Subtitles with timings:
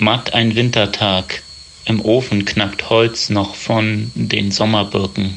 [0.00, 1.42] Matt ein Wintertag,
[1.84, 5.36] im Ofen knackt Holz noch von den Sommerbirken.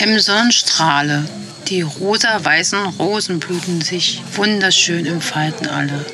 [0.00, 1.26] Im Sonnenstrahle,
[1.68, 6.04] die rosa-weißen Rosenblüten sich wunderschön entfalten alle.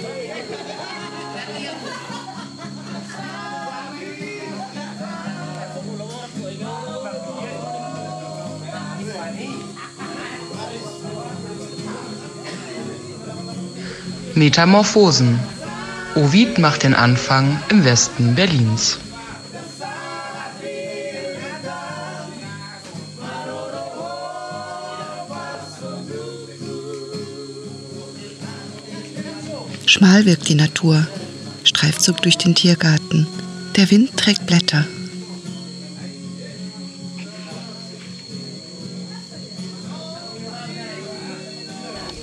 [14.34, 15.38] Metamorphosen.
[16.14, 18.98] Ovid macht den Anfang im Westen Berlins.
[29.86, 31.06] Schmal wirkt die Natur.
[31.64, 33.26] Streifzug durch den Tiergarten.
[33.76, 34.86] Der Wind trägt Blätter.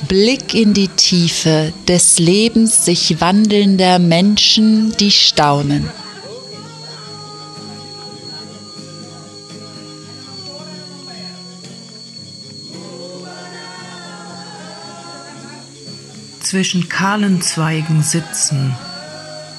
[0.07, 5.89] Blick in die Tiefe des Lebens sich wandelnder Menschen, die staunen.
[16.41, 18.73] Zwischen kahlen Zweigen sitzen,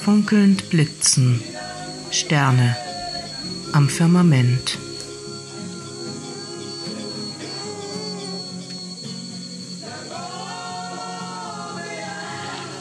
[0.02, 1.42] funkelnd blitzen,
[2.10, 2.76] Sterne
[3.72, 4.78] am Firmament.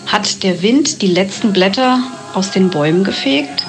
[0.07, 2.01] Hat der Wind die letzten Blätter
[2.33, 3.65] aus den Bäumen gefegt?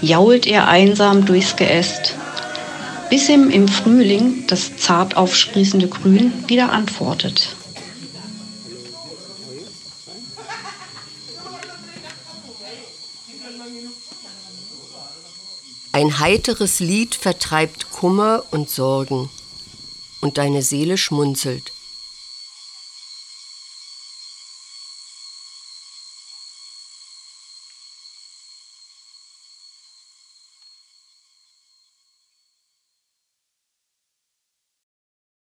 [0.00, 2.14] Jault er einsam durchs Geäst,
[3.10, 7.56] bis ihm im Frühling das zart aufsprießende Grün wieder antwortet.
[15.90, 19.28] Ein heiteres Lied vertreibt Kummer und Sorgen,
[20.20, 21.72] und deine Seele schmunzelt.